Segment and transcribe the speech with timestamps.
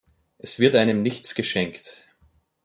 [0.39, 2.01] Es wird einem nichts geschenkt.